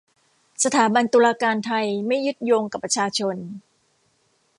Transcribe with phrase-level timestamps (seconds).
[0.63, 3.35] สถาบันตุลาการไทยไม่ยึดโยงกับประชาชน